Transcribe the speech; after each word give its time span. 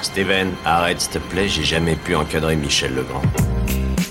Steven, 0.00 0.48
arrête 0.64 0.98
s'il 0.98 1.10
te 1.10 1.18
plaît, 1.18 1.46
j'ai 1.46 1.62
jamais 1.62 1.94
pu 1.94 2.14
encadrer 2.14 2.56
Michel 2.56 2.94
Legrand. 2.94 3.20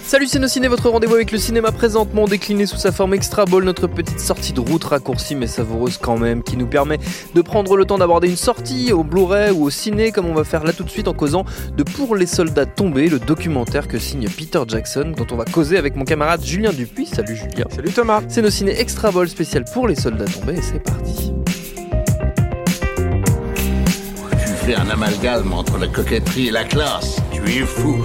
Salut 0.04 0.28
Ciné, 0.28 0.68
votre 0.68 0.88
rendez-vous 0.90 1.16
avec 1.16 1.32
le 1.32 1.40
cinéma 1.40 1.72
présentement 1.72 2.26
décliné 2.26 2.68
sous 2.68 2.78
sa 2.78 2.92
forme 2.92 3.16
extra 3.16 3.46
ball, 3.46 3.64
notre 3.64 3.88
petite 3.88 4.20
sortie 4.20 4.54
de 4.54 4.60
route 4.60 4.84
raccourcie 4.84 5.34
mais 5.34 5.48
savoureuse 5.48 5.98
quand 5.98 6.20
même, 6.20 6.44
qui 6.44 6.58
nous 6.58 6.68
permet 6.68 7.00
de 7.34 7.42
prendre 7.42 7.76
le 7.76 7.86
temps 7.86 7.98
d'aborder 7.98 8.30
une 8.30 8.36
sortie 8.36 8.94
au 8.94 9.04
Blu-ray 9.04 9.50
ou 9.50 9.64
au 9.64 9.72
ciné, 9.72 10.12
comme 10.12 10.28
on 10.28 10.36
va 10.36 10.44
faire 10.44 10.64
là 10.64 10.72
tout 10.72 10.84
de 10.84 10.92
suite 10.92 11.08
en 11.08 11.14
causant 11.14 11.44
de 11.76 11.82
Pour 11.82 12.16
les 12.16 12.28
soldats 12.28 12.68
tombés, 12.68 13.10
le 13.10 13.18
documentaire 13.18 13.88
que 13.88 13.98
signe 13.98 14.30
Peter 14.30 14.62
Jackson, 14.68 15.12
dont 15.18 15.28
on 15.32 15.38
va 15.38 15.46
causer 15.46 15.80
avec 15.80 15.96
mon 15.96 16.06
camarade 16.06 16.44
Julien 16.46 16.72
Dupuis. 16.72 17.08
Salut 17.08 17.36
Julien. 17.36 17.66
Salut 17.76 17.92
Thomas. 17.92 18.22
C'est 18.28 18.44
nos 18.44 18.52
ciné 18.52 18.80
extra 18.80 19.10
ball 19.10 19.28
spécial 19.28 19.66
pour 19.74 19.88
les 19.88 19.96
soldats 19.96 20.26
tombés 20.26 20.60
et 20.60 20.62
c'est 20.62 20.84
parti. 20.84 21.35
Tu 24.66 24.72
fais 24.72 24.78
un 24.78 24.90
amalgame 24.90 25.54
entre 25.54 25.78
la 25.78 25.88
coquetterie 25.88 26.48
et 26.48 26.52
la 26.52 26.64
classe. 26.64 27.22
Tu 27.32 27.62
es 27.62 27.66
fou. 27.66 28.04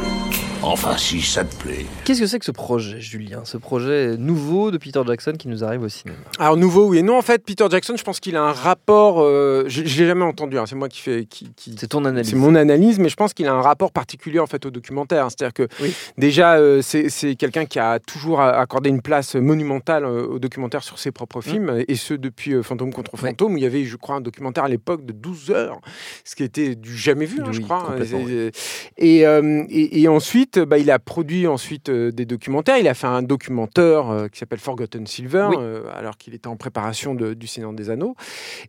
Enfin, 0.63 0.97
si 0.99 1.23
ça 1.23 1.43
te 1.43 1.55
plaît. 1.57 1.87
Qu'est-ce 2.05 2.21
que 2.21 2.27
c'est 2.27 2.39
que 2.39 2.45
ce 2.45 2.51
projet, 2.51 3.01
Julien? 3.01 3.41
Ce 3.45 3.57
projet 3.57 4.17
nouveau 4.19 4.71
de 4.71 4.77
Peter 4.77 5.01
Jackson 5.07 5.33
qui 5.39 5.49
nous 5.49 5.65
arrive 5.65 5.83
au 5.83 5.89
cinéma? 5.89 6.19
Alors 6.39 6.59
nouveau, 6.59 6.87
oui 6.89 6.99
et 6.99 7.03
non. 7.03 7.17
En 7.17 7.23
fait, 7.23 7.43
Peter 7.45 7.65
Jackson, 7.71 7.95
je 7.97 8.05
pense 8.05 8.21
qu'il 8.21 8.37
a 8.37 8.43
un 8.43 8.53
rapport. 8.53 9.23
euh, 9.23 9.65
je, 9.69 9.85
je 9.87 10.01
l'ai 10.03 10.07
jamais 10.09 10.25
entendu. 10.25 10.59
hein, 10.59 10.67
c'est 10.67 10.77
moi 10.77 10.91
qui 10.91 11.01
fais. 11.01 11.25
Qui, 11.25 11.51
qui- 11.57 11.75
C'est 11.79 11.87
ton 11.87 12.05
analyse. 12.05 12.29
C'est 12.31 12.37
mon 12.37 12.55
analyse, 12.55 12.99
mais 12.99 13.09
je 13.09 13.17
pense 13.17 13.33
qu'il 13.33 13.47
a 13.47 13.55
un 13.55 13.63
rapport 13.63 13.91
particulier 13.91 14.39
en 14.39 14.47
fait 14.47 14.67
au 14.67 14.71
documentaire. 14.71 15.25
hein. 15.25 15.29
C'est-à-dire 15.31 15.55
que 15.55 15.67
Oui. 15.83 15.95
déjà, 16.19 16.57
euh, 16.57 16.83
c'est 16.83 17.37
quelqu'un 17.37 17.65
qui 17.65 17.79
a 17.79 17.99
toujours 17.99 18.43
accordé 18.43 18.91
une 18.91 19.01
place 19.01 19.37
monumentale 19.37 20.05
euh, 20.05 20.27
au 20.27 20.39
documentaire 20.39 20.83
sur 20.83 20.99
ses 20.99 21.11
propres 21.11 21.41
films, 21.41 21.83
et 21.89 21.95
ce 21.95 22.13
depuis 22.13 22.53
euh, 22.53 22.63
Fantôme 22.63 22.93
contre. 22.93 23.15
Ouais. 23.15 23.31
Fantôme, 23.31 23.55
où 23.55 23.57
il 23.57 23.63
y 23.63 23.67
avait, 23.67 23.85
je 23.85 23.97
crois, 23.97 24.17
un 24.17 24.21
documentaire 24.21 24.65
à 24.65 24.69
l'époque 24.69 25.07
de 25.07 25.13
12 25.15 25.51
heures, 25.53 25.81
ce 26.25 26.37
qui 26.37 26.43
était 26.45 26.75
du 26.75 26.95
jamais 26.95 27.25
vu, 27.25 27.41
hein, 27.41 27.47
je 27.51 27.61
crois. 27.63 27.95
Et, 27.99 28.51
et, 28.99 29.27
euh, 29.27 29.65
et- 29.71 30.03
et 30.03 30.09
ensuite, 30.57 30.69
bah, 30.69 30.79
il 30.79 30.91
a 30.91 30.99
produit 30.99 31.47
ensuite 31.47 31.89
euh, 31.91 32.11
des 32.11 32.25
documentaires. 32.27 32.79
Il 32.79 32.89
a 32.89 32.95
fait 32.95 33.07
un 33.07 33.23
documentaire 33.23 34.11
euh, 34.11 34.29
qui 34.29 34.39
s'appelle 34.39 34.59
Forgotten 34.59 35.07
Silver, 35.07 35.47
Oui. 35.51 35.57
euh, 35.59 35.83
alors 35.95 36.17
qu'il 36.19 36.35
était 36.35 36.49
en 36.49 36.57
préparation 36.57 37.15
de- 37.15 37.35
du 37.35 37.47
Seigneur 37.47 37.73
des 37.73 37.91
Anneaux. 37.91 38.15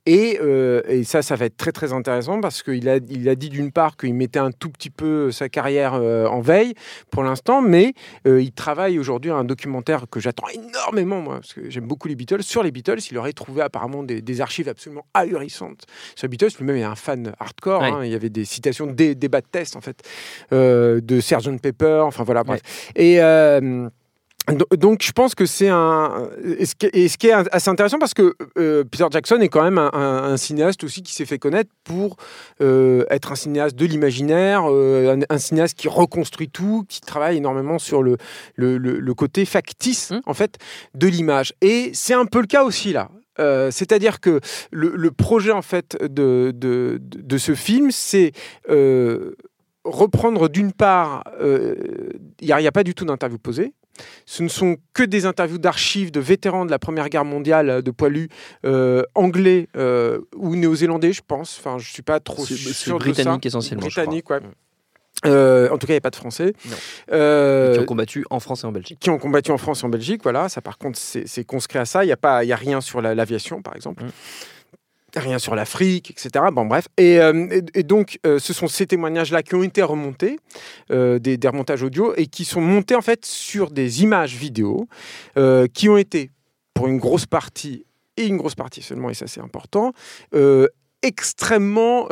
Et, 0.05 0.39
euh, 0.41 0.81
et 0.87 1.03
ça, 1.03 1.21
ça 1.21 1.35
va 1.35 1.45
être 1.45 1.57
très 1.57 1.71
très 1.71 1.93
intéressant 1.93 2.39
parce 2.39 2.61
qu'il 2.63 2.87
a, 2.89 2.97
il 3.09 3.27
a 3.29 3.35
dit 3.35 3.49
d'une 3.49 3.71
part 3.71 3.97
qu'il 3.97 4.13
mettait 4.13 4.39
un 4.39 4.51
tout 4.51 4.69
petit 4.69 4.89
peu 4.89 5.31
sa 5.31 5.49
carrière 5.49 5.93
euh, 5.95 6.27
en 6.27 6.41
veille 6.41 6.73
pour 7.09 7.23
l'instant, 7.23 7.61
mais 7.61 7.93
euh, 8.27 8.41
il 8.41 8.51
travaille 8.51 8.99
aujourd'hui 8.99 9.31
à 9.31 9.35
un 9.35 9.43
documentaire 9.43 10.05
que 10.09 10.19
j'attends 10.19 10.47
énormément, 10.53 11.21
moi, 11.21 11.35
parce 11.35 11.53
que 11.53 11.69
j'aime 11.69 11.87
beaucoup 11.87 12.07
les 12.07 12.15
Beatles. 12.15 12.43
Sur 12.43 12.61
les 12.63 12.71
Beatles, 12.71 12.99
il 13.09 13.17
aurait 13.17 13.33
trouvé 13.33 13.61
apparemment 13.61 14.03
des, 14.03 14.21
des 14.21 14.41
archives 14.41 14.69
absolument 14.69 15.05
ahurissantes 15.13 15.85
sur 16.15 16.25
les 16.25 16.29
Beatles. 16.29 16.49
Lui-même 16.59 16.77
est 16.77 16.83
un 16.83 16.95
fan 16.95 17.33
hardcore. 17.39 17.81
Ouais. 17.81 17.87
hein. 17.91 18.01
il 18.05 18.11
y 18.11 18.15
avait 18.15 18.29
des 18.29 18.45
citations, 18.45 18.85
des 18.87 19.15
débats 19.15 19.41
de 19.41 19.47
test 19.51 19.75
en 19.75 19.81
fait, 19.81 20.01
euh, 20.53 21.01
de 21.01 21.19
Sgt 21.19 21.59
Pepper. 21.61 21.70
Enfin 21.79 22.23
voilà, 22.23 22.43
bref. 22.43 22.61
Et 22.95 23.21
euh, 23.21 23.87
do- 24.51 24.65
donc, 24.75 25.03
je 25.03 25.11
pense 25.11 25.35
que 25.35 25.45
c'est 25.45 25.69
un. 25.69 26.29
Et 26.43 26.65
ce 26.65 26.75
qui 27.17 27.27
est 27.27 27.31
assez 27.51 27.69
intéressant 27.69 27.99
parce 27.99 28.13
que 28.13 28.35
euh, 28.57 28.83
Peter 28.83 29.05
Jackson 29.11 29.39
est 29.39 29.49
quand 29.49 29.63
même 29.63 29.77
un, 29.77 29.91
un- 29.93 30.23
un 30.33 30.37
cinéaste 30.37 30.83
aussi 30.83 31.01
qui 31.03 31.13
s'est 31.13 31.25
fait 31.25 31.37
connaître 31.39 31.69
pour 31.83 32.17
euh, 32.61 33.05
être 33.09 33.31
un 33.31 33.35
cinéaste 33.35 33.75
de 33.75 33.85
l'imaginaire, 33.85 34.63
euh, 34.69 35.15
un, 35.15 35.35
un 35.35 35.37
cinéaste 35.37 35.77
qui 35.77 35.87
reconstruit 35.87 36.49
tout, 36.49 36.85
qui 36.89 37.01
travaille 37.01 37.37
énormément 37.37 37.77
sur 37.79 38.01
le, 38.03 38.17
le, 38.55 38.77
le- 38.77 38.99
le 38.99 39.13
côté 39.13 39.45
factice, 39.45 40.11
Mmh. 40.11 40.19
en 40.25 40.33
fait, 40.33 40.57
de 40.95 41.07
l'image. 41.07 41.53
Et 41.61 41.91
c'est 41.93 42.13
un 42.15 42.25
peu 42.25 42.41
le 42.41 42.47
cas 42.47 42.63
aussi 42.63 42.93
là. 42.93 43.09
Euh, 43.39 43.71
C'est-à-dire 43.71 44.19
que 44.19 44.41
le, 44.71 44.91
le 44.95 45.11
projet 45.11 45.51
en 45.51 45.61
fait 45.61 45.97
de, 46.01 46.51
de, 46.53 46.99
de- 47.01 47.21
de 47.21 47.37
ce 47.37 47.55
film, 47.55 47.89
c'est 47.91 48.33
euh, 48.69 49.35
reprendre 49.83 50.47
d'une 50.49 50.71
part, 50.73 51.23
euh, 51.41 51.75
il 52.39 52.47
n'y 52.47 52.51
a, 52.67 52.71
pas 52.71 52.83
du 52.83 52.93
tout 52.93 53.05
d'interview 53.05 53.37
posée. 53.37 53.73
Ce 54.25 54.41
ne 54.41 54.47
sont 54.47 54.77
que 54.93 55.03
des 55.03 55.25
interviews 55.25 55.57
d'archives 55.57 56.11
de 56.11 56.19
vétérans 56.19 56.65
de 56.65 56.71
la 56.71 56.79
Première 56.79 57.09
Guerre 57.09 57.25
mondiale, 57.25 57.69
euh, 57.69 57.81
de 57.81 57.91
poilus 57.91 58.29
euh, 58.65 59.03
anglais 59.15 59.67
euh, 59.75 60.19
ou 60.35 60.55
néo-zélandais, 60.55 61.13
je 61.13 61.21
pense. 61.27 61.57
Enfin, 61.59 61.77
je 61.77 61.91
suis 61.91 62.01
pas 62.01 62.19
trop 62.19 62.45
sûr 62.45 62.97
de 62.97 63.03
britannique 63.03 63.43
ça. 63.43 63.47
essentiellement, 63.47 63.81
je 63.89 63.95
Britannique, 63.95 64.23
crois. 64.23 64.37
ouais. 64.37 64.43
Euh, 65.27 65.69
en 65.69 65.77
tout 65.77 65.85
cas, 65.85 65.93
il 65.93 65.95
n'y 65.95 65.99
a 65.99 66.01
pas 66.01 66.09
de 66.09 66.15
Français. 66.15 66.53
Euh, 67.11 67.73
Qui 67.75 67.79
ont 67.81 67.85
combattu 67.85 68.25
en 68.31 68.39
France 68.39 68.63
et 68.63 68.65
en 68.67 68.71
Belgique. 68.71 68.97
qui 68.99 69.09
ont 69.11 69.19
combattu 69.19 69.51
en 69.51 69.57
France 69.59 69.83
et 69.83 69.85
en 69.85 69.89
Belgique. 69.89 70.21
Voilà, 70.23 70.49
ça 70.49 70.61
par 70.61 70.79
contre, 70.79 70.97
c'est 70.97 71.43
conscrit 71.43 71.77
à 71.77 71.85
ça. 71.85 72.03
Il 72.03 72.07
n'y 72.07 72.13
a, 72.13 72.17
pas- 72.17 72.43
y 72.43 72.51
a 72.51 72.55
rien 72.55 72.81
sur 72.81 73.01
la- 73.01 73.13
l'aviation, 73.13 73.61
par 73.61 73.75
exemple. 73.75 74.03
Mm. 74.03 74.09
Rien 75.15 75.39
sur 75.39 75.55
l'Afrique, 75.55 76.11
etc. 76.11 76.45
Bon, 76.53 76.65
bref. 76.65 76.87
Et, 76.97 77.19
euh, 77.19 77.47
et- 77.51 77.79
et 77.79 77.83
donc, 77.83 78.17
euh, 78.25 78.39
ce 78.39 78.53
sont 78.53 78.67
ces 78.67 78.87
témoignages-là 78.87 79.43
qui 79.43 79.55
ont 79.55 79.63
été 79.63 79.81
remontés, 79.81 80.39
euh, 80.91 81.19
des, 81.19 81.37
des 81.37 81.47
remontages 81.47 81.83
audio, 81.83 82.13
et 82.15 82.27
qui 82.27 82.45
sont 82.45 82.61
montés 82.61 82.95
en 82.95 83.01
fait 83.01 83.25
sur 83.25 83.71
des 83.71 84.03
images 84.03 84.35
vidéo 84.35 84.87
qui 85.73 85.89
ont 85.89 85.97
été, 85.97 86.31
pour 86.73 86.87
une 86.87 86.97
grosse 86.97 87.25
partie, 87.25 87.85
et 88.17 88.25
une 88.25 88.37
grosse 88.37 88.55
partie 88.55 88.81
seulement, 88.81 89.09
et 89.09 89.13
ça 89.13 89.27
c'est 89.27 89.41
important, 89.41 89.91
extrêmement 91.03 92.05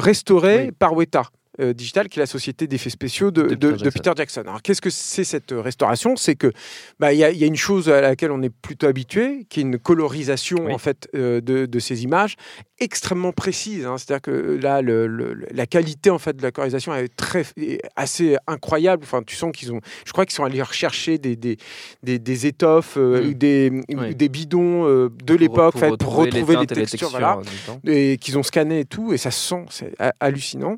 restaurées 0.00 0.66
Oui. 0.66 0.72
par 0.72 0.94
Weta. 0.94 1.22
Euh, 1.60 1.72
Digital, 1.74 2.08
qui 2.08 2.18
est 2.18 2.22
la 2.22 2.26
société 2.26 2.66
d'effets 2.66 2.88
spéciaux 2.90 3.30
de, 3.30 3.42
De 3.42 3.54
de- 3.54 3.54
Peter 3.54 3.72
de 3.72 3.78
Jackson. 3.84 3.90
Peter 3.98 4.12
Jackson. 4.16 4.40
Alors, 4.46 4.62
qu'est-ce 4.62 4.80
que 4.80 4.90
c'est 4.90 5.24
cette 5.24 5.52
euh, 5.52 5.60
restauration? 5.60 6.16
C'est 6.16 6.34
que 6.34 6.50
bah, 6.98 7.12
il 7.12 7.16
y, 7.16 7.20
y 7.20 7.44
a 7.44 7.46
une 7.46 7.56
chose 7.56 7.88
à 7.90 8.00
laquelle 8.00 8.30
on 8.32 8.40
est 8.42 8.48
plutôt 8.50 8.86
habitué, 8.86 9.46
qui 9.50 9.60
est 9.60 9.62
une 9.62 9.78
colorisation 9.78 10.58
Oui. 10.64 10.72
en 10.72 10.78
fait 10.78 11.08
euh, 11.14 11.40
de, 11.40 11.66
de 11.66 11.78
ces 11.78 12.04
images 12.04 12.36
extrêmement 12.80 13.32
précise. 13.32 13.86
hein. 13.86 13.96
C'est-à-dire 13.98 14.22
que 14.22 14.58
là, 14.60 14.82
le- 14.82 15.06
le- 15.06 15.46
la 15.52 15.66
qualité 15.66 16.10
en 16.10 16.18
fait 16.18 16.36
de 16.36 16.42
la 16.42 16.50
colorisation 16.50 16.94
est 16.94 17.14
très, 17.14 17.44
est 17.56 17.80
assez 17.96 18.36
incroyable. 18.46 19.04
Enfin, 19.04 19.22
tu 19.22 19.36
sens 19.36 19.52
qu'ils 19.52 19.72
ont, 19.72 19.80
je 20.04 20.12
crois 20.12 20.24
qu'ils 20.26 20.34
sont 20.34 20.44
allés 20.44 20.62
rechercher 20.62 21.18
des, 21.18 21.36
des, 21.36 21.58
des, 22.02 22.18
des 22.18 22.46
étoffes, 22.46 22.96
euh, 22.96 23.22
Mm. 23.22 23.28
ou 23.28 23.34
des, 23.34 23.72
Oui. 23.90 24.14
des 24.14 24.28
bidons 24.28 24.84
de 25.08 25.34
l'époque, 25.34 25.76
fait, 25.78 25.96
pour 25.96 26.14
retrouver 26.16 26.56
les 26.56 26.62
et 26.62 26.66
textures, 26.66 27.10
voilà, 27.10 27.38
temps. 27.66 27.80
et 27.86 28.16
qu'ils 28.18 28.36
ont 28.38 28.42
scanné 28.42 28.80
et 28.80 28.84
tout, 28.84 29.12
et 29.12 29.18
ça 29.18 29.30
se 29.30 29.48
sent, 29.48 29.64
c'est 29.70 29.92
ha- 30.00 30.12
hallucinant. 30.18 30.76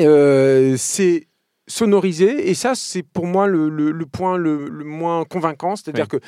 Euh, 0.00 0.76
c'est 0.76 1.28
sonorisé, 1.66 2.50
et 2.50 2.54
ça, 2.54 2.74
c'est 2.74 3.02
pour 3.02 3.26
moi 3.26 3.46
le, 3.46 3.68
le- 3.68 3.90
le 3.90 4.06
point 4.06 4.36
le, 4.36 4.68
le 4.68 4.84
moins 4.84 5.24
convaincant. 5.24 5.76
C'est-à-dire 5.76 6.08
que 6.08 6.18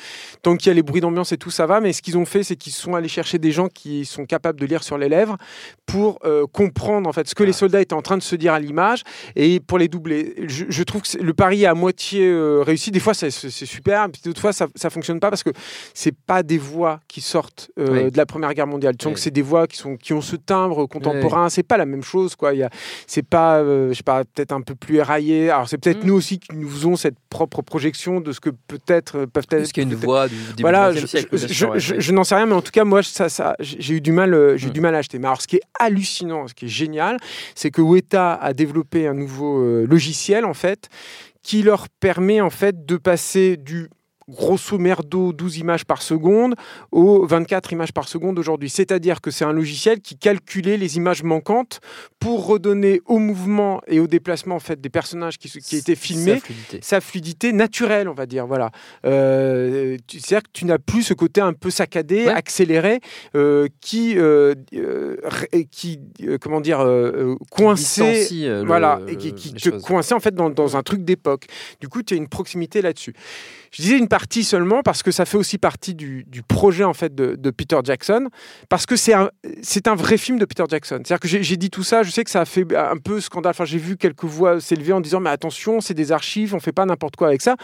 tant 0.41 0.55
qu'il 0.57 0.69
y 0.69 0.71
a 0.71 0.73
les 0.73 0.83
bruits 0.83 1.01
d'ambiance 1.01 1.31
et 1.31 1.37
tout, 1.37 1.51
ça 1.51 1.65
va, 1.65 1.79
mais 1.79 1.93
ce 1.93 2.01
qu'ils 2.01 2.17
ont 2.17 2.25
fait, 2.25 2.43
c'est 2.43 2.55
qu'ils 2.55 2.73
sont 2.73 2.95
allés 2.95 3.07
chercher 3.07 3.37
des 3.37 3.51
gens 3.51 3.67
qui 3.67 4.05
sont 4.05 4.25
capables 4.25 4.59
de 4.59 4.65
lire 4.65 4.83
sur 4.83 4.97
les 4.97 5.09
lèvres 5.09 5.37
pour 5.85 6.19
euh, 6.25 6.45
comprendre 6.51 7.07
en 7.07 7.13
fait 7.13 7.27
ce 7.27 7.35
que 7.35 7.43
les 7.43 7.53
soldats 7.53 7.81
étaient 7.81 7.93
en 7.93 8.01
train 8.01 8.17
de 8.17 8.23
se 8.23 8.35
dire 8.35 8.53
à 8.53 8.59
l'image 8.59 9.03
et 9.35 9.59
pour 9.59 9.77
les 9.77 9.87
doubler. 9.87 10.33
Je, 10.47 10.65
je 10.69 10.83
trouve 10.83 11.03
que 11.03 11.17
le 11.17 11.33
pari 11.33 11.63
est 11.63 11.67
à 11.67 11.75
moitié 11.75 12.27
euh, 12.27 12.61
réussi. 12.65 12.89
Des 12.91 12.99
fois, 12.99 13.13
c'est 13.13 13.29
super, 13.29 14.09
puis 14.11 14.21
d'autres 14.25 14.41
fois, 14.41 14.53
ça, 14.53 14.67
ça 14.75 14.89
fonctionne 14.89 15.19
pas 15.19 15.29
parce 15.29 15.43
que 15.43 15.51
c'est 15.93 16.15
pas 16.15 16.41
des 16.43 16.57
voix 16.57 16.99
qui 17.07 17.21
sortent 17.21 17.69
euh, 17.79 18.05
Oui. 18.05 18.11
de 18.11 18.17
la 18.17 18.25
Première 18.25 18.53
Guerre 18.53 18.67
mondiale. 18.67 18.95
Oui. 19.05 19.13
que 19.13 19.19
c'est 19.19 19.31
des 19.31 19.41
voix 19.43 19.67
qui, 19.67 19.77
sont, 19.77 19.97
qui 19.97 20.13
ont 20.13 20.21
ce 20.21 20.35
timbre 20.35 20.85
contemporain. 20.87 21.49
C'est 21.49 21.63
pas 21.63 21.77
la 21.77 21.85
même 21.85 22.03
chose, 22.03 22.35
quoi. 22.35 22.51
C'est 23.05 23.21
pas, 23.27 23.63
je 23.63 23.93
sais 23.93 24.03
pas, 24.03 24.23
peut-être 24.25 24.51
un 24.51 24.61
peu 24.61 24.73
plus 24.75 24.95
éraillé. 24.97 25.26
Alors, 25.49 25.67
c'est 25.69 25.77
peut-être 25.77 26.03
Mm. 26.03 26.07
nous 26.07 26.13
aussi 26.15 26.39
qui 26.39 26.55
nous 26.55 26.69
faisons 26.69 26.95
cette 26.95 27.15
propre 27.29 27.61
projection 27.61 28.19
de 28.21 28.31
ce 28.31 28.39
que 28.39 28.49
peut-être 28.67 29.17
euh, 29.19 29.25
peuvent 29.27 29.43
être. 29.51 29.61
Est-ce 29.63 29.73
qu'il 29.73 29.83
y 29.83 29.85
a 29.85 29.89
une 29.89 29.95
voix 29.95 30.27
du 30.27 30.35
début 30.35 30.61
voilà, 30.61 30.91
du 30.91 30.99
je, 30.99 31.03
XXe 31.05 31.11
siècle 31.11 31.29
je- 31.33 31.37
bien 31.37 31.47
je- 31.47 31.53
sûr, 31.53 31.69
ouais, 31.71 31.79
je- 31.79 31.93
ouais. 31.95 32.01
je 32.01 32.11
n'en 32.11 32.23
sais 32.23 32.35
rien, 32.35 32.45
mais 32.45 32.53
en 32.53 32.61
tout 32.61 32.71
cas, 32.71 32.83
moi, 32.83 33.03
ça, 33.03 33.29
ça, 33.29 33.55
j'ai 33.59 33.95
eu 33.95 34.01
du 34.01 34.11
mal, 34.11 34.33
euh, 34.33 34.57
j'ai 34.57 34.67
eu 34.67 34.69
Mm. 34.69 34.73
du 34.73 34.81
mal 34.81 34.95
à 34.95 34.99
acheter. 34.99 35.19
Mais 35.19 35.27
alors, 35.27 35.41
ce 35.41 35.47
qui 35.47 35.57
est 35.57 35.61
hallucinant, 35.79 36.47
ce 36.47 36.53
qui 36.53 36.65
est 36.65 36.69
génial, 36.69 37.17
c'est 37.55 37.71
que 37.71 37.81
Weta 37.81 38.33
a 38.35 38.53
développé 38.53 39.07
un 39.07 39.13
nouveau 39.13 39.61
euh, 39.63 39.85
logiciel, 39.87 40.45
en 40.45 40.53
fait, 40.53 40.89
qui 41.43 41.63
leur 41.63 41.87
permet, 41.89 42.41
en 42.41 42.49
fait, 42.49 42.85
de 42.85 42.97
passer 42.97 43.57
du 43.57 43.89
grosso 44.29 44.77
merdo 44.77 45.31
12 45.31 45.57
images 45.59 45.85
par 45.85 46.01
seconde 46.01 46.55
aux 46.91 47.25
24 47.25 47.71
images 47.71 47.93
par 47.93 48.07
seconde 48.07 48.37
aujourd'hui. 48.39 48.69
C'est-à-dire 48.69 49.21
que 49.21 49.31
c'est 49.31 49.45
un 49.45 49.53
logiciel 49.53 50.01
qui 50.01 50.17
calculait 50.17 50.77
les 50.77 50.97
images 50.97 51.23
manquantes 51.23 51.79
pour 52.19 52.45
redonner 52.45 53.01
au 53.05 53.19
mouvement 53.19 53.81
et 53.87 53.99
au 53.99 54.07
déplacement 54.07 54.55
en 54.55 54.59
fait, 54.59 54.81
des 54.81 54.89
personnages 54.89 55.37
qui, 55.37 55.49
qui 55.49 55.77
étaient 55.77 55.95
filmés 55.95 56.35
Sa 56.35 56.39
fluidité. 56.41 56.79
sa 56.81 57.01
fluidité 57.01 57.53
naturelle, 57.53 58.09
on 58.09 58.13
va 58.13 58.25
dire. 58.25 58.45
Voilà. 58.47 58.71
Euh, 59.05 59.97
C'est-à-dire 60.09 60.43
que 60.43 60.49
tu 60.51 60.65
n'as 60.65 60.77
plus 60.77 61.03
ce 61.03 61.13
côté 61.13 61.39
un 61.41 61.53
peu 61.53 61.69
saccadé, 61.69 62.25
Ouais. 62.25 62.33
accéléré, 62.33 62.99
euh, 63.35 63.67
qui, 63.81 64.17
euh, 64.17 64.55
qui 65.71 65.99
comment 66.41 66.61
dire, 66.61 66.79
coincé. 67.51 68.27
Le- 68.31 68.63
Voilà, 68.65 68.99
et 69.07 69.15
qui, 69.15 69.53
te 69.53 69.69
coinçait 69.69 70.13
en 70.13 70.19
fait 70.19 70.33
dans, 70.35 70.49
dans 70.49 70.75
un 70.77 70.83
truc 70.83 71.03
d'époque. 71.03 71.45
Du 71.79 71.87
coup, 71.87 72.03
tu 72.03 72.13
as 72.13 72.17
une 72.17 72.27
proximité 72.27 72.81
là-dessus. 72.81 73.13
Je 73.71 73.81
disais 73.81 73.97
une 73.97 74.07
partie 74.07 74.43
seulement 74.43 74.81
parce 74.81 75.03
que 75.03 75.11
ça 75.11 75.25
fait 75.25 75.37
aussi 75.37 75.57
partie 75.57 75.95
du, 75.95 76.23
du 76.27 76.41
projet 76.43 76.83
en 76.83 76.93
fait 76.93 77.13
de, 77.13 77.35
de 77.35 77.49
Peter 77.51 77.77
Jackson, 77.83 78.29
parce 78.69 78.85
que 78.85 78.95
c'est 78.95 79.13
un, 79.13 79.29
c'est 79.61 79.87
un 79.87 79.95
vrai 79.95 80.17
film 80.17 80.39
de 80.39 80.45
Peter 80.45 80.63
Jackson. 80.69 80.95
C'est-à-dire 81.05 81.19
que 81.19 81.27
j'ai 81.27 81.43
j'ai 81.43 81.57
dit 81.57 81.69
tout 81.69 81.83
ça, 81.83 82.03
je 82.03 82.11
sais 82.11 82.23
que 82.23 82.29
ça 82.29 82.41
a 82.41 82.45
fait 82.45 82.65
un 82.75 82.97
peu 82.97 83.19
scandale. 83.21 83.51
Enfin, 83.51 83.65
j'ai 83.65 83.77
vu 83.77 83.97
quelques 83.97 84.23
voix 84.25 84.59
s'élever 84.59 84.93
en 84.93 85.01
disant 85.01 85.19
mais 85.19 85.29
attention, 85.29 85.81
c'est 85.81 85.93
des 85.93 86.11
archives, 86.11 86.53
on 86.55 86.59
fait 86.59 86.71
pas 86.71 86.85
n'importe 86.85 87.15
quoi 87.15 87.27
avec 87.27 87.41
ça. 87.41 87.55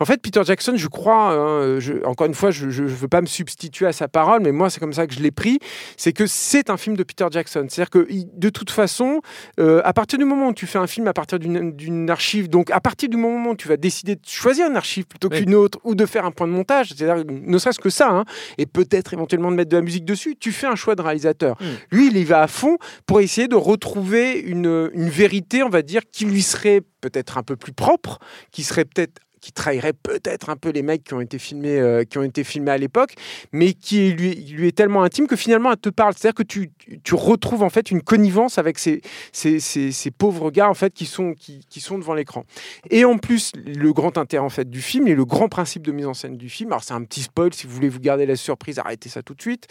En 0.00 0.04
fait, 0.04 0.20
Peter 0.22 0.42
Jackson, 0.44 0.74
je 0.76 0.88
crois, 0.88 1.32
hein, 1.32 1.80
je- 1.80 2.04
encore 2.04 2.26
une 2.26 2.34
fois, 2.34 2.50
je 2.50 2.66
ne 2.66 2.88
veux 2.88 3.08
pas 3.08 3.20
me 3.20 3.26
substituer 3.26 3.86
à 3.86 3.92
sa 3.92 4.08
parole, 4.08 4.42
mais 4.42 4.52
moi, 4.52 4.70
c'est 4.70 4.80
comme 4.80 4.92
ça 4.92 5.06
que 5.06 5.14
je 5.14 5.20
l'ai 5.20 5.30
pris, 5.30 5.58
c'est 5.96 6.12
que 6.12 6.26
c'est 6.26 6.70
un 6.70 6.76
film 6.76 6.96
de 6.96 7.02
Peter 7.02 7.26
Jackson. 7.30 7.66
C'est-à-dire 7.68 7.90
que 7.90 8.06
de 8.10 8.48
toute 8.48 8.70
façon, 8.70 9.20
euh, 9.60 9.80
à 9.84 9.92
partir 9.92 10.18
du 10.18 10.24
moment 10.24 10.48
où 10.48 10.54
tu 10.54 10.66
fais 10.66 10.78
un 10.78 10.86
film 10.86 11.06
à 11.08 11.12
partir 11.12 11.38
d'une 11.38 11.72
d'une 11.72 12.10
archive, 12.10 12.48
donc 12.48 12.70
à 12.70 12.80
partir 12.80 13.08
du 13.08 13.16
moment 13.16 13.50
où 13.50 13.56
tu 13.56 13.68
vas 13.68 13.76
décider 13.76 14.14
de 14.16 14.20
choisir 14.26 14.68
une 14.68 14.76
archive 14.76 15.06
plutôt 15.06 15.28
Oui. 15.30 15.45
Autre, 15.54 15.78
ou 15.84 15.94
de 15.94 16.06
faire 16.06 16.24
un 16.24 16.30
point 16.30 16.46
de 16.46 16.52
montage, 16.52 16.88
c'est-à-dire 16.88 17.24
ne 17.26 17.58
serait-ce 17.58 17.78
que 17.78 17.90
ça, 17.90 18.10
hein, 18.10 18.24
et 18.58 18.66
peut-être 18.66 19.14
éventuellement 19.14 19.50
de 19.50 19.56
mettre 19.56 19.70
de 19.70 19.76
la 19.76 19.82
musique 19.82 20.04
dessus, 20.04 20.36
tu 20.38 20.52
fais 20.52 20.66
un 20.66 20.76
choix 20.76 20.94
de 20.94 21.02
réalisateur. 21.02 21.56
Mm. 21.60 21.64
Lui, 21.96 22.06
il 22.08 22.16
y 22.16 22.24
va 22.24 22.42
à 22.42 22.48
fond 22.48 22.78
pour 23.06 23.20
essayer 23.20 23.48
de 23.48 23.56
retrouver 23.56 24.38
une, 24.38 24.90
une 24.94 25.08
vérité, 25.08 25.62
on 25.62 25.68
va 25.68 25.82
dire, 25.82 26.02
qui 26.10 26.24
lui 26.24 26.42
serait 26.42 26.82
peut-être 27.00 27.38
un 27.38 27.42
peu 27.42 27.56
plus 27.56 27.72
propre, 27.72 28.18
qui 28.50 28.62
serait 28.64 28.84
peut-être 28.84 29.20
qui 29.40 29.52
trahirait 29.52 29.92
peut-être 29.92 30.48
un 30.50 30.56
peu 30.56 30.70
les 30.70 30.82
mecs 30.82 31.04
qui 31.04 31.14
ont 31.14 31.20
été 31.20 31.38
filmés, 31.38 31.78
euh, 31.78 32.04
qui 32.04 32.18
ont 32.18 32.22
été 32.22 32.42
filmés 32.44 32.70
à 32.70 32.78
l'époque, 32.78 33.14
mais 33.52 33.72
qui 33.74 34.10
lui, 34.12 34.34
lui 34.34 34.68
est 34.68 34.76
tellement 34.76 35.02
intime 35.02 35.26
que 35.26 35.36
finalement 35.36 35.70
elle 35.70 35.78
te 35.78 35.88
parle. 35.88 36.14
C'est-à-dire 36.16 36.34
que 36.34 36.42
tu, 36.42 36.70
tu- 37.04 37.14
retrouves 37.14 37.62
en 37.62 37.70
fait 37.70 37.90
une 37.90 38.02
connivence 38.02 38.58
avec 38.58 38.78
ces, 38.78 39.00
ces, 39.32 39.60
ces- 39.60 40.10
pauvres 40.10 40.50
gars 40.50 40.68
en 40.68 40.74
fait 40.74 40.92
qui 40.92 41.06
sont, 41.06 41.34
qui, 41.34 41.80
sont 41.80 41.98
devant 41.98 42.14
l'écran. 42.14 42.44
Et 42.90 43.04
en 43.04 43.18
plus, 43.18 43.52
le 43.54 43.92
grand 43.92 44.18
intérêt 44.18 44.44
en 44.44 44.48
fait 44.48 44.68
du 44.70 44.80
film 44.80 45.06
et 45.08 45.14
le 45.14 45.24
grand 45.24 45.48
principe 45.48 45.86
de 45.86 45.92
mise 45.92 46.06
en 46.06 46.14
scène 46.14 46.36
du 46.36 46.48
film. 46.48 46.70
Alors 46.72 46.82
c'est 46.84 46.94
un 46.94 47.02
petit 47.04 47.22
spoil 47.22 47.52
si 47.52 47.66
vous 47.66 47.74
voulez 47.74 47.88
vous 47.88 48.00
garder 48.00 48.26
la 48.26 48.36
surprise, 48.36 48.78
arrêtez 48.78 49.08
ça 49.08 49.22
tout 49.22 49.34
de 49.34 49.42
suite. 49.42 49.66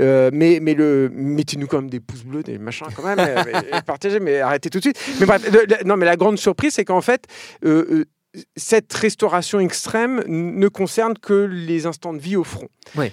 Euh, 0.00 0.30
mais 0.32 0.58
mais 0.60 0.74
le 0.74 1.10
mettez-nous 1.12 1.66
quand 1.66 1.78
même 1.82 1.90
des 1.90 2.00
pouces 2.00 2.24
bleus, 2.24 2.42
des 2.42 2.58
machins 2.58 2.86
quand 2.94 3.04
même, 3.04 3.18
partagez, 3.86 4.20
mais 4.20 4.40
arrêtez 4.40 4.70
tout 4.70 4.78
de 4.78 4.84
suite. 4.84 5.00
Mais 5.20 5.26
bref, 5.26 5.48
non 5.84 5.96
mais 5.96 6.06
la 6.06 6.16
grande 6.16 6.38
surprise 6.38 6.74
c'est 6.74 6.84
qu'en 6.84 7.00
fait 7.00 7.26
euh, 7.64 8.04
cette 8.56 8.92
restauration 8.92 9.60
extrême 9.60 10.22
ne 10.26 10.68
concerne 10.68 11.14
que 11.18 11.32
les 11.32 11.86
instants 11.86 12.12
de 12.12 12.18
vie 12.18 12.36
au 12.36 12.44
front. 12.44 12.68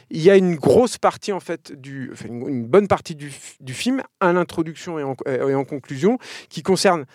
Il 0.09 0.21
y 0.21 0.29
a 0.29 0.35
une 0.35 0.55
grosse 0.55 0.97
partie 0.97 1.31
en 1.31 1.39
fait 1.39 1.71
du, 1.71 2.09
enfin, 2.13 2.27
une, 2.27 2.65
bonne 2.65 2.87
partie 2.87 3.15
du, 3.15 3.31
film 3.73 4.01
à 4.19 4.31
l'introduction 4.33 4.99
et 4.99 5.03
en, 5.03 5.15
et 5.25 5.55
en 5.55 5.65
conclusion 5.65 6.19
qui 6.49 6.61
concerne 6.61 7.05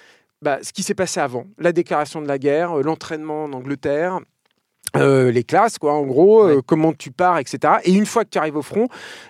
bah, 0.43 0.59
ce 0.63 0.73
qui 0.73 0.83
s'est 0.83 0.95
passé 0.95 1.21
avant, 1.21 1.47
la 1.57 1.73
déclaration 1.73 2.21
de 2.21 2.27
la 2.27 2.37
guerre, 2.37 2.77
euh, 2.77 2.83
l'entraînement 2.83 3.45
en 3.45 3.53
Angleterre. 3.53 4.19
Euh, 4.97 5.31
les 5.31 5.43
classes, 5.43 5.79
quoi, 5.79 5.95
en 5.95 6.03
gros, 6.03 6.45
euh, 6.45 6.61
comment 6.65 6.93
tu 6.93 7.11
pars, 7.11 7.39
etc. 7.39 7.75
Et 7.85 7.93
une 7.93 8.05
fois 8.05 8.25
que 8.25 8.31
tu 8.31 8.39
arrives 8.39 8.57
au 8.57 8.63
front, 8.63 8.89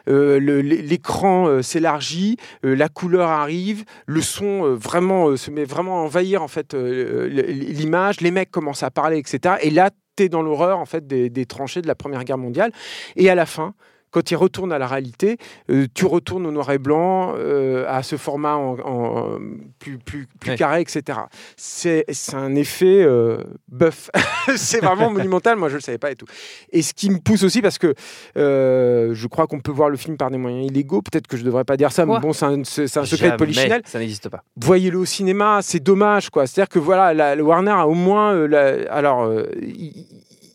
euh, 0.09 0.39
l'écran 0.41 1.63
s'élargit, 1.63 2.37
la 2.63 2.89
couleur 2.89 3.29
arrive, 3.29 3.85
le 4.07 4.21
son 4.21 4.75
vraiment 4.75 5.37
se 5.37 5.51
met 5.51 5.65
vraiment 5.65 6.01
à 6.01 6.03
envahir 6.03 6.43
en 6.43 6.49
fait 6.49 6.75
l'image, 6.75 8.21
les 8.21 8.31
mecs 8.31 8.51
commencent 8.51 8.83
à 8.83 8.91
parler, 8.91 9.19
etc. 9.19 9.57
Et 9.63 9.71
là, 9.71 9.91
tu 10.17 10.25
es 10.25 10.29
dans 10.29 10.43
l'horreur 10.43 10.79
en 10.79 10.87
fait 10.87 11.07
des, 11.07 11.31
des 11.31 11.47
tranchées 11.47 11.83
de 11.83 11.87
la 11.87 11.95
Première 11.95 12.25
Guerre 12.25 12.39
mondiale. 12.39 12.73
Et 13.17 13.31
à 13.31 13.35
la 13.35 13.47
fin, 13.47 13.75
quand 14.13 14.31
il 14.31 14.37
retourne 14.37 14.73
à 14.73 14.79
la 14.79 14.87
réalité, 14.87 15.39
euh, 15.71 15.87
tu 15.95 16.07
retournes 16.07 16.47
au 16.47 16.53
noir 16.53 16.71
et 16.71 16.79
blanc, 16.79 17.35
euh, 17.37 17.85
à 17.89 18.05
ce 18.05 18.17
format 18.17 18.55
en, 18.55 18.77
en- 18.85 19.39
plus, 19.81 19.99
plus, 19.99 20.29
plus 20.39 20.51
Ouais. 20.53 20.57
carré, 20.57 20.81
etc. 20.83 21.19
C'est 21.57 22.05
un 22.35 22.55
effet 22.55 23.03
euh, 23.03 23.39
bœuf. 23.69 24.11
c'est 24.57 24.81
vraiment 24.85 25.11
monumental, 25.19 25.57
moi 25.57 25.69
je 25.69 25.75
ne 25.75 25.79
le 25.79 25.83
savais 25.83 25.99
pas 25.99 26.11
et 26.13 26.17
tout. 26.17 26.27
Et 26.71 26.83
ce 26.83 26.93
qui 26.95 27.11
me 27.11 27.19
pousse 27.19 27.43
aussi, 27.43 27.61
parce 27.63 27.79
que 27.79 27.95
euh, 28.37 29.11
je 29.15 29.27
crois 29.27 29.47
qu'on 29.47 29.61
peut 29.61 29.73
voir 29.73 29.89
le 29.91 29.97
film 29.97 30.17
par 30.17 30.31
des 30.31 30.39
moyens 30.39 30.67
illégaux, 30.67 31.03
peut-être 31.03 31.27
que 31.27 31.37
je 31.37 31.43
ne 31.43 31.47
devrais 31.47 31.65
pas 31.65 31.77
dire 31.77 31.91
ça, 31.91 32.05
Quoi 32.05 32.17
mais 32.17 32.21
bon, 32.23 32.33
c'est 32.33 32.45
un, 32.45 32.65
secret 32.65 32.85
de 32.85 33.05
Jamais, 33.17 33.37
polichinelle 33.37 33.83
Ça 33.87 33.99
n'existe 33.99 34.29
pas. 34.29 34.43
voyez-le 34.57 34.99
au 34.99 35.05
cinéma, 35.05 35.61
c'est 35.63 35.81
dommage, 35.81 36.31
quoi. 36.31 36.47
C'est-à-dire 36.47 36.69
que 36.69 36.79
voilà, 36.79 37.15
la- 37.15 37.35
le 37.35 37.43
Warner 37.43 37.71
a 37.73 37.87
au 37.89 37.95
moins, 37.95 38.47
la- 38.47 38.93
alors, 38.93 39.33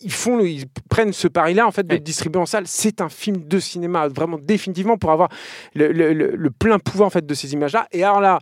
ils, 0.08 0.14
font, 0.14 0.40
ils 0.40 0.66
prennent 0.90 1.12
ce 1.14 1.28
pari-là 1.28 1.68
en 1.68 1.72
fait 1.72 1.86
de 1.86 1.94
le 1.96 2.00
distribuer 2.00 2.40
en 2.42 2.46
salle. 2.46 2.64
C'est 2.66 3.02
un 3.02 3.10
film 3.10 3.38
de 3.46 3.60
cinéma, 3.60 4.08
vraiment 4.08 4.38
définitivement 4.42 4.98
pour 4.98 5.12
avoir 5.12 5.30
le, 5.76 5.92
le- 5.92 6.14
le- 6.14 6.36
le 6.36 6.50
plein 6.50 6.80
pouvoir 6.80 7.08
en 7.08 7.10
fait 7.10 7.26
de 7.26 7.34
ces 7.34 7.54
images-là. 7.54 7.88
Et 7.92 8.04
alors 8.04 8.22
là, 8.22 8.40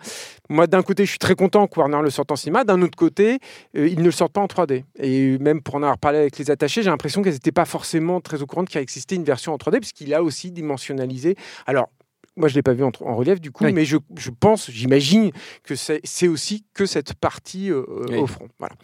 moi 0.49 0.67
d'un 0.67 0.83
côté, 0.83 1.05
je 1.05 1.09
suis 1.09 1.19
très 1.19 1.35
content 1.35 1.65
que 1.67 1.79
Warner 1.79 2.01
le 2.03 2.09
sorte 2.11 2.31
en 2.31 2.35
cinéma. 2.35 2.63
D'un 2.63 2.81
autre 2.83 2.95
côté, 2.95 3.39
euh, 3.75 3.87
ils 3.87 3.99
ne 3.99 4.05
le 4.05 4.11
sortent 4.11 4.33
pas 4.33 4.41
en 4.41 4.47
3D. 4.47 4.83
Et 4.99 5.37
même 5.39 5.61
pour 5.61 5.75
en 5.75 5.81
avoir 5.83 5.97
parlé 5.97 6.19
avec 6.19 6.37
les 6.37 6.51
attachés, 6.51 6.83
j'ai 6.83 6.89
l'impression 6.89 7.21
qu'elles 7.23 7.33
n'étaient 7.33 7.51
pas 7.51 7.65
forcément 7.65 8.21
très 8.21 8.41
au 8.41 8.45
courant 8.45 8.63
qu'il 8.65 8.79
existait 8.79 9.15
une 9.15 9.23
version 9.23 9.53
en 9.53 9.57
3D, 9.57 9.79
puisqu'il 9.79 10.13
a 10.13 10.21
aussi 10.23 10.51
dimensionnalisé. 10.51 11.35
Alors. 11.65 11.89
Moi, 12.37 12.49
je 12.49 12.53
ne 12.53 12.57
l'ai 12.59 12.63
pas 12.63 12.73
vu 12.73 12.83
en, 12.83 12.91
en 13.01 13.15
relief 13.15 13.39
du 13.39 13.51
coup, 13.51 13.63
Oui. 13.63 13.71
mais 13.73 13.85
je, 13.85 13.97
je 14.17 14.29
pense, 14.29 14.69
j'imagine 14.69 15.31
que 15.63 15.73
c'est 15.75 16.27
aussi 16.27 16.65
que 16.73 16.85
cette 16.85 17.13
partie 17.13 17.71
euh, 17.71 17.83
Oui. 18.09 18.17
au 18.17 18.27
front. 18.27 18.47
Voilà. 18.59 18.75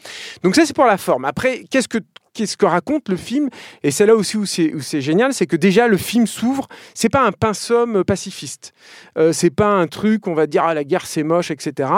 Donc 0.44 0.56
ça, 0.56 0.66
c'est 0.66 0.76
pour 0.76 0.86
la 0.86 0.98
forme. 0.98 1.26
Après, 1.26 1.64
qu'est-ce 1.70 1.88
que 1.88 1.98
qu'est-ce 2.34 2.56
que 2.56 2.66
raconte 2.66 3.10
le 3.10 3.18
film? 3.18 3.50
Et 3.84 3.92
c'est 3.92 4.06
là 4.06 4.16
aussi 4.16 4.38
où 4.38 4.46
c'est 4.46 5.02
génial, 5.02 5.34
c'est 5.34 5.48
que 5.48 5.58
déjà 5.58 5.90
le 5.90 5.98
film 5.98 6.28
s'ouvre. 6.28 6.70
C'est 6.94 7.10
pas 7.10 7.26
un 7.28 7.34
pinceau 7.34 7.86
pacifiste. 8.06 8.72
Euh, 9.18 9.34
c'est 9.34 9.50
pas 9.50 9.68
un 9.68 9.88
truc, 9.88 10.28
on 10.28 10.34
va 10.34 10.48
dire, 10.48 10.64
ah, 10.64 10.74
la 10.74 10.86
guerre 10.86 11.06
c'est 11.06 11.24
moche, 11.24 11.52
etc. 11.52 11.90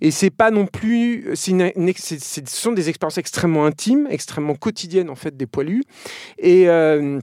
Et 0.00 0.10
c'est 0.10 0.30
pas 0.30 0.50
non 0.50 0.66
plus. 0.66 1.34
Une- 1.48 1.70
une 1.76 1.92
ce 1.98 2.16
sont 2.46 2.72
des 2.72 2.88
expériences 2.88 3.18
extrêmement 3.18 3.66
intimes, 3.66 4.06
extrêmement 4.10 4.54
quotidiennes 4.54 5.10
en 5.10 5.16
fait 5.16 5.36
des 5.36 5.46
poilus. 5.46 5.84
Et 6.38 6.66
euh, 6.70 7.20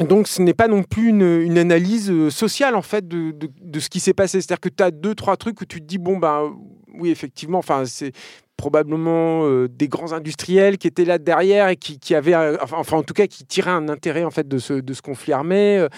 donc, 0.00 0.26
ce 0.28 0.42
n'est 0.42 0.54
pas 0.54 0.68
non 0.68 0.82
plus 0.82 1.08
une, 1.08 1.22
une 1.42 1.58
analyse 1.58 2.10
euh, 2.10 2.30
sociale 2.30 2.74
en 2.74 2.82
fait 2.82 3.06
de, 3.06 3.30
de- 3.30 3.50
de 3.60 3.80
ce 3.80 3.88
qui 3.88 4.00
s'est 4.00 4.14
passé. 4.14 4.40
C'est-à-dire 4.40 4.60
que 4.60 4.68
tu 4.68 4.82
as 4.82 4.90
deux, 4.90 5.14
trois 5.14 5.36
trucs 5.36 5.60
où 5.60 5.64
tu 5.64 5.80
te 5.80 5.84
dis 5.86 5.98
bon 5.98 6.16
ben 6.18 6.52
oui 6.98 7.10
effectivement, 7.10 7.58
enfin 7.58 7.84
c'est 7.86 8.12
probablement 8.56 9.44
euh, 9.46 9.68
des 9.68 9.88
grands 9.88 10.12
industriels 10.12 10.78
qui 10.78 10.86
étaient 10.86 11.04
là 11.04 11.18
derrière 11.18 11.68
et 11.68 11.76
qui, 11.76 11.98
qui 11.98 12.14
avaient, 12.14 12.34
enfin, 12.62 12.96
en 12.96 13.02
tout 13.02 13.12
cas 13.14 13.26
qui 13.26 13.44
tiraient 13.44 13.70
un 13.72 13.88
intérêt 13.88 14.22
en 14.24 14.30
fait 14.30 14.46
de 14.46 14.58
ce, 14.58 14.74
de 14.74 14.92
ce 14.94 15.02
conflit 15.02 15.32
armé. 15.32 15.78
Euh, 15.78 15.88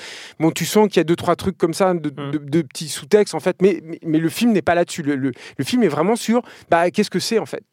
Bon, 0.40 0.50
tu 0.50 0.64
sens 0.64 0.88
qu'il 0.88 0.96
y 0.96 1.00
a 1.00 1.04
deux 1.04 1.16
trois 1.16 1.36
trucs 1.36 1.58
comme 1.58 1.74
ça, 1.74 1.92
de, 1.94 2.08
Mm. 2.10 2.30
de- 2.32 2.38
de 2.38 2.62
petits 2.62 2.88
sous-textes 2.88 3.34
en 3.34 3.40
fait, 3.40 3.56
mais, 3.60 3.80
mais, 3.84 3.98
mais 4.02 4.18
le 4.18 4.28
film 4.30 4.52
n'est 4.52 4.62
pas 4.62 4.74
là-dessus. 4.74 5.02
Le, 5.02 5.16
le- 5.16 5.32
le 5.58 5.64
film 5.64 5.82
est 5.82 5.88
vraiment 5.88 6.16
sur 6.16 6.40
bah, 6.70 6.90
qu'est-ce 6.90 7.10
que 7.10 7.18
c'est 7.20 7.38
en 7.38 7.46
fait? 7.46 7.64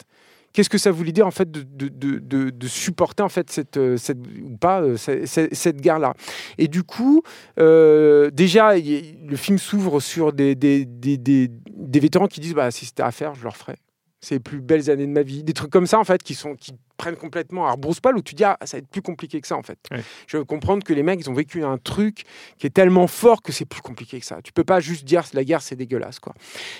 Qu'est-ce 0.53 0.69
que 0.69 0.77
ça 0.77 0.91
voulait 0.91 1.11
dire 1.11 1.25
en 1.27 1.31
fait 1.31 1.49
de, 1.51 1.61
de, 1.63 1.89
de- 1.89 2.49
de- 2.51 2.67
supporter 2.67 3.23
en 3.23 3.29
fait 3.29 3.49
cette, 3.51 3.77
euh, 3.77 3.97
cette 3.97 4.19
ou 4.43 4.55
pas 4.57 4.81
euh, 4.81 4.97
cette, 4.97 5.27
cette- 5.27 5.53
cette 5.55 5.81
guerre-là 5.81 6.13
Et 6.59 6.67
du 6.67 6.83
coup, 6.83 7.23
euh, 7.59 8.29
déjà, 8.31 8.75
le 8.77 9.35
film 9.35 9.57
s'ouvre 9.57 9.99
sur 9.99 10.31
des, 10.31 10.55
des, 10.55 10.85
des, 10.85 11.17
des- 11.17 11.49
des 11.49 11.99
vétérans 11.99 12.27
qui 12.27 12.39
disent 12.39 12.53
bah, 12.53 12.69
si 12.71 12.85
c'était 12.85 13.03
à 13.03 13.11
faire, 13.11 13.33
je 13.35 13.43
le 13.43 13.49
referais. 13.49 13.77
C'est 14.21 14.35
les 14.35 14.39
plus 14.39 14.61
belles 14.61 14.89
années 14.89 15.05
de 15.05 15.11
ma 15.11 15.21
vie. 15.23 15.43
Des 15.43 15.51
trucs 15.51 15.69
comme 15.71 15.85
ça, 15.85 15.99
en 15.99 16.05
fait, 16.05 16.23
qui, 16.23 16.33
sont, 16.33 16.55
qui 16.55 16.71
prennent 16.95 17.17
complètement 17.17 17.67
à 17.67 17.71
rebrousse-poil, 17.73 18.15
où 18.15 18.21
tu 18.21 18.35
dis, 18.35 18.45
ah, 18.45 18.57
ça 18.63 18.77
va 18.77 18.79
être 18.79 18.87
plus 18.87 19.01
compliqué 19.01 19.41
que 19.41 19.47
ça, 19.47 19.57
en 19.57 19.63
fait. 19.63 19.77
Ouais. 19.91 20.01
Je 20.27 20.37
veux 20.37 20.45
comprendre 20.45 20.81
que 20.81 20.93
les 20.93 21.03
mecs, 21.03 21.19
ils 21.19 21.29
ont 21.29 21.33
vécu 21.33 21.61
un 21.61 21.77
truc 21.77 22.23
qui 22.57 22.65
est 22.65 22.69
tellement 22.69 23.07
fort 23.07 23.41
que 23.41 23.51
c'est 23.51 23.65
plus 23.65 23.81
compliqué 23.81 24.21
que 24.21 24.25
ça. 24.25 24.37
Tu 24.41 24.53
peux 24.53 24.63
pas 24.63 24.79
juste 24.79 25.03
dire, 25.03 25.23
la 25.33 25.43
guerre, 25.43 25.61
c'est 25.61 25.75
dégueulasse, 25.75 26.19
quoi. 26.19 26.33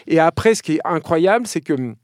Et 0.07 0.19
après, 0.19 0.55
ce 0.55 0.63
qui 0.63 0.75
est 0.75 0.79
incroyable, 0.85 1.45
c'est 1.45 1.59
que 1.59 1.95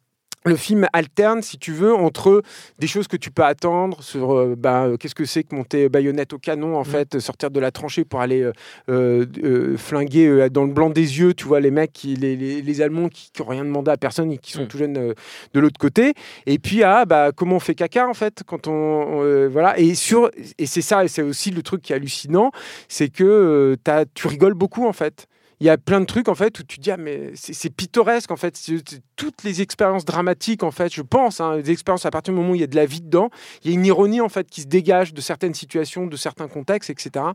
le 0.46 0.56
film 0.56 0.88
alterne, 0.94 1.42
si 1.42 1.58
tu 1.58 1.74
veux, 1.74 1.94
entre 1.94 2.42
des 2.80 2.88
choses 2.88 3.08
que 3.08 3.18
tu 3.18 3.30
peux 3.30 3.44
attendre 3.44 4.02
sur 4.02 4.34
euh, 4.38 4.56
bah, 4.58 4.86
euh, 4.86 4.98
qu'est-ce 4.98 5.16
que 5.16 5.26
c'est 5.26 5.44
que 5.44 5.54
monter 5.54 5.90
baïonnette 5.90 6.32
au 6.32 6.38
canon, 6.38 6.78
en 6.78 6.86
fait, 6.86 7.16
euh, 7.16 7.20
sortir 7.20 7.52
de 7.52 7.60
la 7.60 7.72
tranchée 7.72 8.06
pour 8.06 8.22
aller 8.22 8.50
euh, 8.90 9.78
flinguer 9.78 10.50
dans 10.50 10.64
le 10.64 10.72
blanc 10.72 10.90
des 10.90 11.20
yeux, 11.20 11.34
tu 11.34 11.46
vois, 11.46 11.60
les 11.60 11.72
mecs, 11.72 11.92
qui, 11.92 12.16
les, 12.16 12.38
les, 12.38 12.62
les 12.62 12.82
Allemands 12.82 13.10
qui 13.10 13.32
n'ont 13.40 13.46
rien 13.46 13.66
demandé 13.66 13.92
à 13.92 13.98
personne 13.98 14.32
et 14.32 14.38
qui 14.38 14.54
sont 14.54 14.64
Mm. 14.64 14.68
tout 14.68 14.78
jeunes 14.78 15.14
de 15.54 15.60
l'autre 15.60 15.80
côté. 15.80 16.14
Et 16.46 16.60
puis, 16.60 16.84
ah, 16.84 17.06
bah, 17.06 17.32
comment 17.36 17.58
on 17.58 17.60
fait 17.60 17.76
caca, 17.76 18.08
en 18.08 18.14
fait, 18.14 18.44
quand 18.46 18.68
on. 18.68 18.72
on, 18.72 19.50
voilà. 19.50 19.78
Et, 19.80 19.96
sur, 19.96 20.30
et 20.58 20.66
c'est 20.66 20.82
ça, 20.82 21.04
et 21.04 21.08
c'est 21.08 21.22
aussi 21.22 21.52
le 21.52 21.62
truc 21.62 21.82
qui 21.82 21.94
est 21.94 21.96
hallucinant, 21.96 22.52
c'est 22.88 23.10
que 23.10 23.78
tu 24.14 24.28
rigoles 24.28 24.54
beaucoup, 24.54 24.86
en 24.86 24.94
fait. 24.94 25.28
Il 25.60 25.68
y 25.68 25.70
a 25.70 25.78
plein 25.78 26.00
de 26.00 26.06
trucs 26.06 26.28
en 26.30 26.36
fait 26.36 26.60
où 26.60 26.64
tu 26.64 26.78
te 26.78 26.82
dis 26.82 26.92
ah, 26.92 26.98
mais 26.98 27.32
c'est 27.36 27.70
pittoresque 27.70 28.32
en 28.32 28.38
fait. 28.38 28.60
Toutes 29.16 29.44
les 29.44 29.62
expériences 29.62 30.06
dramatiques 30.06 30.64
en 30.64 30.72
fait 30.72 30.94
je 30.94 31.02
pense 31.02 31.42
hein, 31.42 31.58
les 31.58 31.72
expériences 31.72 32.06
à 32.06 32.12
partir 32.12 32.34
du 32.34 32.40
moment 32.40 32.52
où 32.52 32.56
il 32.56 32.62
y 32.62 32.64
a 32.64 32.68
de 32.68 32.76
la 32.76 32.86
vie 32.86 33.02
dedans 33.02 33.30
il 33.64 33.72
y 33.72 33.74
a 33.74 33.78
une 33.78 33.86
ironie 33.86 34.22
en 34.22 34.30
fait 34.30 34.50
qui 34.50 34.62
se 34.62 34.68
dégage 34.68 35.14
de 35.14 35.20
certaines 35.20 35.54
situations 35.54 36.08
de 36.08 36.16
certains 36.16 36.48
contextes 36.48 36.90
etc 36.90 37.26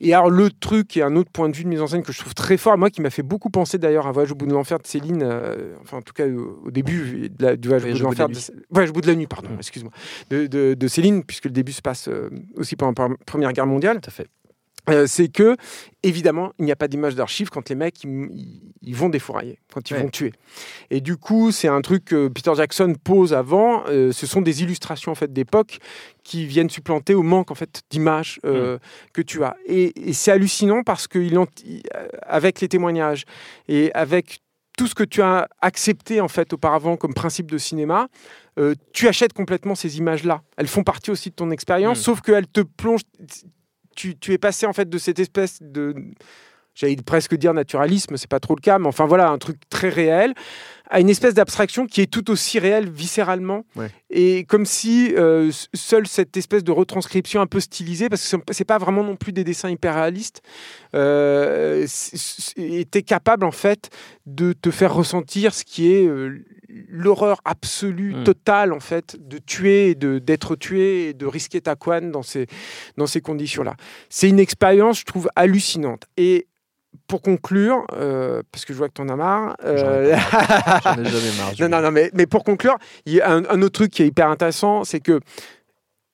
et 0.00 0.12
alors 0.12 0.28
le 0.28 0.50
truc 0.50 0.96
et 0.96 1.02
un 1.02 1.16
autre 1.16 1.30
point 1.30 1.48
de 1.48 1.56
vue 1.56 1.64
de 1.64 1.68
mise 1.68 1.80
en 1.80 1.86
scène 1.86 2.02
que 2.02 2.12
je 2.12 2.18
trouve 2.18 2.34
très 2.34 2.58
fort 2.58 2.76
moi 2.76 2.90
qui 2.90 3.00
m'a 3.00 3.08
fait 3.08 3.22
beaucoup 3.22 3.48
penser 3.48 3.78
d'ailleurs 3.78 4.06
à 4.06 4.12
Voyage 4.12 4.32
au 4.32 4.34
bout 4.34 4.46
de 4.46 4.52
l'enfer 4.52 4.78
de 4.78 4.86
Céline 4.86 5.22
euh, 5.22 5.74
enfin 5.80 5.98
en 5.98 6.02
tout 6.02 6.12
cas 6.12 6.26
au, 6.26 6.70
début 6.70 7.30
de 7.30 7.42
la, 7.42 7.56
du 7.56 7.68
Voyage, 7.68 7.84
au 8.02 8.08
bout 8.08 8.14
de 8.14 8.20
l'enfer 8.20 8.28
Voyage 8.68 8.90
au 8.90 8.92
bout 8.92 9.00
de 9.00 9.06
la 9.06 9.14
nuit 9.14 9.26
pardon 9.26 9.48
mmh. 9.48 9.58
excuse-moi 9.58 9.92
de, 10.30 10.74
de, 10.74 10.88
Céline 10.88 11.24
puisque 11.24 11.46
le 11.46 11.50
début 11.50 11.72
se 11.72 11.82
passe 11.82 12.08
euh, 12.08 12.30
aussi 12.56 12.76
pendant 12.76 13.08
la 13.08 13.14
première 13.24 13.52
guerre 13.52 13.66
mondiale. 13.66 14.00
Tout 14.00 14.08
à 14.08 14.12
fait 14.12 14.28
euh, 14.88 15.06
c'est 15.06 15.28
que, 15.28 15.56
évidemment, 16.02 16.52
il 16.58 16.64
n'y 16.64 16.72
a 16.72 16.76
pas 16.76 16.88
d'image 16.88 17.14
d'archives 17.14 17.50
quand 17.50 17.68
les 17.68 17.74
mecs 17.74 18.04
ils, 18.04 18.94
vont 18.94 19.08
défourailler, 19.08 19.58
quand 19.72 19.90
ils 19.90 19.96
vont 19.96 20.08
tuer. 20.08 20.32
Et 20.90 21.00
du 21.00 21.16
coup, 21.16 21.50
c'est 21.50 21.68
un 21.68 21.80
truc 21.80 22.04
que 22.04 22.28
Peter 22.28 22.52
Jackson 22.56 22.94
pose 23.02 23.34
avant. 23.34 23.84
Euh, 23.88 24.12
ce 24.12 24.26
sont 24.26 24.42
des 24.42 24.62
illustrations 24.62 25.12
en 25.12 25.16
fait 25.16 25.32
d'époque 25.32 25.78
qui 26.22 26.46
viennent 26.46 26.70
supplanter 26.70 27.14
au 27.14 27.22
manque 27.22 27.50
en 27.50 27.54
fait 27.54 27.82
d'images 27.90 28.40
euh, 28.44 28.76
mm. 28.76 28.80
que 29.12 29.22
tu 29.22 29.42
as. 29.42 29.56
Et, 29.66 29.92
c'est 30.12 30.30
hallucinant 30.30 30.82
parce 30.82 31.08
que 31.08 31.18
il, 31.18 31.36
avec 32.22 32.60
les 32.60 32.68
témoignages 32.68 33.24
et 33.68 33.90
avec 33.94 34.40
tout 34.78 34.86
ce 34.86 34.94
que 34.94 35.04
tu 35.04 35.22
as 35.22 35.48
accepté 35.60 36.20
en 36.20 36.28
fait 36.28 36.52
auparavant 36.52 36.96
comme 36.96 37.14
principe 37.14 37.50
de 37.50 37.58
cinéma, 37.58 38.08
tu 38.92 39.08
achètes 39.08 39.32
complètement 39.32 39.74
ces 39.74 39.98
images-là. 39.98 40.42
Elles 40.56 40.66
font 40.66 40.82
partie 40.82 41.10
aussi 41.10 41.30
de 41.30 41.34
ton 41.34 41.50
expérience, 41.50 41.98
mm. 41.98 42.02
sauf 42.02 42.20
qu'elles 42.20 42.46
te 42.46 42.60
plongent 42.60 43.04
tu, 43.96 44.32
es 44.32 44.38
passé 44.38 44.66
en 44.66 44.72
fait 44.72 44.88
de 44.88 44.98
cette 44.98 45.18
espèce 45.18 45.58
de 45.60 45.94
j'allais 46.76 46.96
presque 46.96 47.34
dire 47.34 47.54
naturalisme, 47.54 48.16
c'est 48.16 48.28
pas 48.28 48.38
trop 48.38 48.54
le 48.54 48.60
cas, 48.60 48.78
mais 48.78 48.86
enfin 48.86 49.06
voilà, 49.06 49.30
un 49.30 49.38
truc 49.38 49.56
très 49.70 49.88
réel, 49.88 50.34
à 50.88 51.00
une 51.00 51.08
espèce 51.08 51.34
d'abstraction 51.34 51.86
qui 51.86 52.02
est 52.02 52.06
tout 52.06 52.30
aussi 52.30 52.58
réelle 52.58 52.88
viscéralement. 52.88 53.64
Et 54.10 54.44
comme 54.44 54.66
si 54.66 55.12
euh, 55.16 55.50
seule 55.74 56.06
cette 56.06 56.36
espèce 56.36 56.62
de 56.62 56.70
retranscription 56.70 57.40
un 57.40 57.46
peu 57.46 57.60
stylisée, 57.60 58.08
parce 58.08 58.30
que 58.30 58.36
c'est 58.52 58.64
pas 58.64 58.78
vraiment 58.78 59.02
non 59.02 59.16
plus 59.16 59.32
des 59.32 59.42
dessins 59.42 59.70
hyper 59.70 59.94
réalistes, 59.94 60.42
euh, 60.94 61.86
était 62.56 63.02
capable 63.02 63.44
en 63.44 63.50
fait 63.50 63.90
de 64.26 64.52
te 64.52 64.70
faire 64.70 64.94
ressentir 64.94 65.54
ce 65.54 65.64
qui 65.64 65.90
est 65.90 66.06
euh, 66.06 66.44
l'horreur 66.88 67.40
absolue, 67.44 68.14
hmm. 68.14 68.24
totale, 68.24 68.72
en 68.72 68.80
fait, 68.80 69.16
de 69.20 69.38
tuer, 69.38 69.94
de 69.94 70.18
d'être 70.18 70.56
tué 70.56 71.08
et 71.08 71.14
de 71.14 71.26
risquer 71.26 71.60
ta 71.60 71.76
couenne 71.76 72.10
dans 72.10 72.22
ces, 72.22 72.46
dans 72.96 73.06
ces 73.06 73.20
conditions-là. 73.20 73.74
C'est 74.08 74.28
une 74.28 74.40
expérience, 74.40 75.00
je 75.00 75.04
trouve, 75.04 75.28
hallucinante. 75.36 76.04
Et 76.16 76.46
pour 77.08 77.22
conclure, 77.22 77.86
euh, 77.92 78.42
parce 78.50 78.64
que 78.64 78.72
je 78.72 78.78
vois 78.78 78.88
que 78.88 78.94
tu 78.94 79.02
en 79.02 79.08
as 79.08 79.16
marre. 79.16 79.56
Euh... 79.64 80.16
J'en 80.84 80.98
ai 80.98 81.04
jamais 81.04 81.36
marre. 81.38 81.52
non, 81.60 81.68
non, 81.68 81.82
non, 81.82 81.90
mais, 81.90 82.10
mais 82.14 82.26
pour 82.26 82.44
conclure, 82.44 82.76
il 83.04 83.14
y 83.14 83.20
a 83.20 83.30
un, 83.30 83.44
un, 83.44 83.62
autre 83.62 83.72
truc 83.74 83.92
qui 83.92 84.02
est 84.02 84.06
hyper 84.06 84.28
intéressant, 84.28 84.84
c'est 84.84 85.00
que 85.00 85.20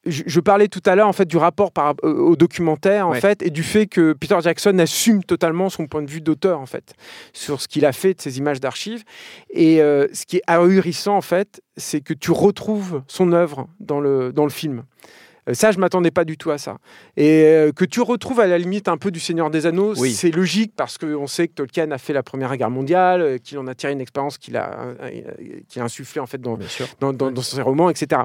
je, 0.05 0.41
parlais 0.41 0.69
tout 0.69 0.83
à 0.85 0.95
l'heure 0.97 1.09
en 1.09 1.13
fait 1.13 1.27
du 1.27 1.37
rapport 1.37 1.71
par, 1.71 1.95
euh, 2.05 2.13
au 2.13 2.37
documentaire 2.37 3.07
en 3.07 3.15
fait 3.15 3.43
et 3.43 3.51
du 3.51 3.63
fait 3.63 3.87
que 3.87 4.13
Peter 4.13 4.37
Jackson 4.43 4.79
assume 4.79 5.23
totalement 5.23 5.69
son 5.69 5.87
point 5.87 6.03
de 6.03 6.11
vue 6.11 6.21
d'auteur 6.21 6.59
en 6.59 6.67
fait 6.67 6.95
sur 7.33 7.61
ce 7.61 7.69
qu'il 7.69 7.87
a 7.87 7.93
fait 7.93 8.15
de 8.15 8.21
ces 8.21 8.39
images 8.39 8.61
d'archives 8.61 9.05
et 9.51 9.81
euh, 9.81 10.09
ce 10.13 10.27
qui 10.27 10.39
est 10.39 10.43
ahurissant 10.47 11.17
en 11.17 11.21
fait 11.21 11.63
c'est 11.77 12.01
que 12.01 12.15
tu 12.15 12.33
retrouves 12.33 13.03
son 13.07 13.33
œuvre 13.33 13.69
dans 13.81 14.01
le 14.01 14.33
dans 14.33 14.45
le 14.45 14.51
film. 14.51 14.85
Euh, 15.49 15.55
ça, 15.55 15.73
je 15.73 15.79
m'attendais 15.81 16.13
pas 16.13 16.25
du 16.25 16.37
tout 16.37 16.53
à 16.53 16.59
ça. 16.59 16.77
Et 17.17 17.69
que 17.75 17.85
tu 17.85 18.01
retrouves 18.01 18.39
à 18.39 18.47
la 18.47 18.59
limite 18.59 18.87
un 18.87 18.97
peu 18.97 19.11
du 19.11 19.19
Seigneur 19.19 19.51
des 19.51 19.67
Anneaux, 19.67 19.97
c'est 19.97 20.31
logique 20.31 20.73
parce 20.77 20.99
qu'on 20.99 21.27
sait 21.27 21.49
que 21.49 21.55
Tolkien 21.55 21.91
a 21.91 21.99
fait 21.99 22.13
la 22.13 22.23
Première 22.23 22.57
Guerre 22.57 22.71
mondiale, 22.71 23.41
qu'il 23.41 23.59
en 23.59 23.67
a 23.67 23.75
tiré 23.75 23.93
une 23.93 24.01
expérience 24.01 24.39
qu'il 24.39 24.57
a, 24.57 24.95
a 25.01 25.81
insufflé 25.81 26.21
en 26.21 26.27
fait 26.27 26.41
dans, 26.41 26.57
dans, 27.01 27.13
dans, 27.13 27.33
dans, 27.33 27.43
ses 27.43 27.61
romans, 27.61 27.91
etc. 27.91 28.23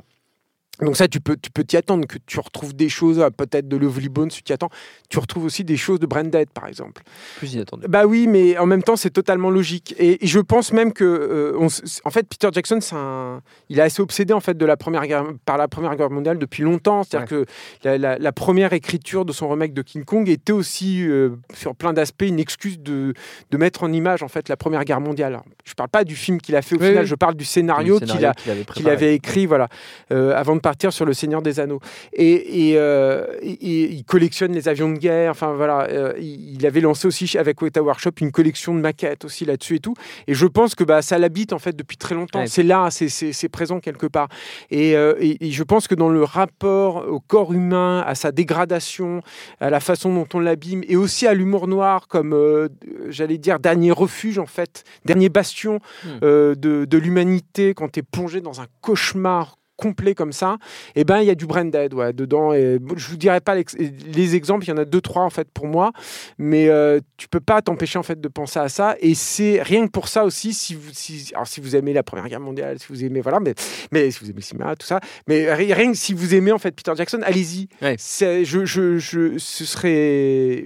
Donc 0.82 0.96
ça, 0.96 1.08
tu 1.08 1.20
peux 1.20 1.36
tu 1.36 1.50
peux 1.50 1.64
t'y 1.64 1.78
attendre, 1.78 2.06
que 2.06 2.18
tu 2.26 2.40
retrouves 2.40 2.76
des 2.76 2.90
choses, 2.90 3.20
euh, 3.20 3.30
peut-être 3.30 3.68
de 3.68 3.78
Lovely 3.78 4.10
Bones, 4.10 4.30
tu 4.30 4.44
t'y 4.44 4.54
attends. 4.54 4.70
Tu 5.10 5.18
retrouves 5.18 5.46
aussi 5.46 5.64
des 5.64 5.78
choses 5.78 6.00
de 6.00 6.06
Branded, 6.06 6.50
par 6.50 6.68
exemple. 6.68 7.02
Plus 7.38 7.54
inattendu. 7.54 7.88
Bah 7.88 8.06
oui, 8.06 8.28
mais 8.28 8.58
en 8.58 8.66
même 8.66 8.84
temps, 8.84 8.96
c'est 8.96 9.10
totalement 9.10 9.50
logique. 9.50 9.96
Et, 9.98 10.20
je 10.22 10.40
pense 10.40 10.74
même 10.74 10.94
que, 10.94 11.04
euh, 11.04 11.68
en 12.04 12.10
fait, 12.10 12.28
Peter 12.28 12.50
Jackson, 12.52 12.80
un, 12.92 13.42
il 13.70 13.80
est 13.80 13.82
assez 13.82 14.02
obsédé 14.02 14.34
en 14.34 14.40
fait 14.40 14.58
de 14.58 14.66
la 14.66 14.78
première 14.78 15.08
guerre, 15.08 15.26
par 15.46 15.58
la 15.58 15.68
Première 15.68 15.96
Guerre 15.96 16.10
mondiale 16.10 16.38
depuis 16.38 16.64
longtemps. 16.64 17.04
C'est-à-dire 17.04 17.28
que 17.28 17.46
la, 17.84 18.32
première 18.32 18.74
écriture 18.74 19.26
de 19.26 19.32
son 19.32 19.50
remake 19.50 19.74
de 19.74 19.82
King 19.82 20.04
Kong 20.04 20.30
était 20.30 20.54
aussi, 20.54 21.08
euh, 21.08 21.32
sur 21.54 21.76
plein 21.76 21.94
d'aspects, 21.94 22.24
une 22.24 22.40
excuse 22.40 22.80
de, 22.80 23.14
de 23.50 23.58
mettre 23.58 23.84
en 23.84 23.92
image 23.92 24.22
en 24.22 24.28
fait 24.28 24.48
la 24.50 24.58
Première 24.58 24.84
Guerre 24.84 25.02
mondiale. 25.02 25.40
je 25.66 25.74
parle 25.74 25.90
pas 25.90 26.04
du 26.04 26.16
film 26.16 26.40
qu'il 26.40 26.56
a 26.56 26.62
fait 26.62 26.76
au 26.76 26.80
final, 26.80 27.06
je 27.06 27.16
parle 27.16 27.36
du 27.36 27.46
scénario, 27.46 28.00
qu'il 28.00 28.26
avait, 28.26 28.92
avait, 28.92 29.16
écrit, 29.16 29.46
voilà, 29.46 29.70
avant 30.10 30.56
de 30.56 30.62
partir 30.68 30.92
sur 30.92 31.06
le 31.06 31.14
Seigneur 31.14 31.42
des 31.42 31.62
Anneaux. 31.62 31.80
Et, 32.12 32.74
euh, 32.76 33.26
il 33.42 34.04
collectionne 34.04 34.52
les 34.52 34.68
avions 34.68 34.90
de 34.90 34.98
guerre. 34.98 35.32
Enfin 35.32 35.54
voilà, 35.54 35.88
euh, 35.90 36.14
il 36.20 36.66
avait 36.66 36.82
lancé 36.82 37.08
aussi 37.08 37.38
avec 37.38 37.62
Weta 37.62 37.82
Workshop 37.82 38.12
une 38.20 38.34
collection 38.34 38.76
de 38.76 38.82
maquettes 38.82 39.24
aussi 39.24 39.46
là-dessus 39.46 39.76
et 39.76 39.80
tout. 39.80 39.94
Et 40.28 40.34
je 40.34 40.46
pense 40.46 40.76
que 40.76 40.84
bah, 40.84 41.02
ça 41.02 41.18
l'habite 41.20 41.54
en 41.54 41.60
fait 41.60 41.74
depuis 41.74 41.96
très 41.96 42.16
longtemps. 42.16 42.46
C'est 42.48 42.64
là, 42.64 42.90
c'est 42.92 43.50
présent 43.50 43.80
quelque 43.80 44.08
part. 44.08 44.28
Euh, 44.74 45.16
et, 45.22 45.52
je 45.52 45.64
pense 45.64 45.88
que 45.88 45.96
dans 45.96 46.10
le 46.10 46.22
rapport 46.26 47.08
au 47.08 47.22
corps 47.22 47.54
humain, 47.54 48.04
à 48.06 48.14
sa 48.14 48.34
dégradation, 48.34 49.22
à 49.62 49.70
la 49.70 49.80
façon 49.80 50.14
dont 50.14 50.28
on 50.34 50.42
l'abîme, 50.42 50.84
et 50.90 50.98
aussi 50.98 51.28
à 51.28 51.34
l'humour 51.34 51.70
noir 51.70 52.10
comme, 52.10 52.36
j'allais 53.08 53.38
dire, 53.38 53.62
dernier 53.62 53.92
refuge 53.92 54.38
en 54.38 54.48
fait, 54.48 54.84
dernier 55.06 55.30
bastion 55.30 55.80
hmm. 56.04 56.20
de, 56.22 56.86
de 56.86 56.98
l'humanité 56.98 57.74
quand 57.74 57.94
tu 57.94 58.02
es 58.02 58.04
plongé 58.04 58.42
dans 58.42 58.60
un 58.60 58.68
cauchemar 58.82 59.56
complet 59.78 60.16
comme 60.16 60.34
ça, 60.34 60.58
et 60.96 61.02
eh 61.02 61.04
ben 61.04 61.20
il 61.20 61.28
y 61.28 61.30
a 61.30 61.36
du 61.36 61.46
branded 61.46 61.94
ouais, 61.94 62.12
dedans. 62.12 62.54
Et 62.54 62.80
je 62.96 63.08
vous 63.08 63.18
dirai 63.18 63.40
pas 63.40 63.56
les, 63.56 64.36
exemples, 64.36 64.66
il 64.66 64.70
y 64.70 64.72
en 64.74 64.78
a 64.78 64.86
deux 64.86 65.02
trois 65.02 65.24
en 65.24 65.30
fait 65.30 65.48
pour 65.54 65.68
moi, 65.68 65.92
mais 66.38 66.68
euh, 66.68 67.00
tu 67.16 67.28
peux 67.30 67.40
pas 67.40 67.62
t'empêcher 67.62 67.98
en 68.00 68.04
fait 68.04 68.20
de 68.20 68.28
penser 68.28 68.60
à 68.60 68.70
ça. 68.70 68.96
Et 69.00 69.16
c'est 69.16 69.62
rien 69.62 69.86
que 69.86 69.92
pour 69.92 70.08
ça 70.08 70.26
aussi, 70.26 70.54
si 70.54 70.76
vous 70.76 70.90
si, 70.92 71.32
alors, 71.34 71.48
si 71.48 71.62
vous 71.62 71.76
aimez 71.76 71.94
la 71.94 72.04
Première 72.04 72.28
Guerre 72.28 72.40
mondiale, 72.40 72.80
si 72.80 72.88
vous 72.90 73.06
aimez 73.06 73.22
voilà, 73.22 73.40
mais 73.40 73.54
mais 73.92 74.12
si 74.12 74.20
vous 74.20 74.26
aimez 74.26 74.38
le 74.38 74.42
cinéma, 74.42 74.76
tout 74.76 74.88
ça, 74.88 75.00
mais 75.28 75.54
rien 75.54 75.92
que 75.92 75.98
si 75.98 76.14
vous 76.14 76.36
aimez 76.36 76.52
en 76.52 76.60
fait 76.60 76.72
Peter 76.72 76.94
Jackson, 76.96 77.22
allez-y. 77.24 77.70
Je, 78.44 78.66
je, 78.66 78.98
je, 78.98 79.38
ce 79.38 79.66
serait, 79.66 80.66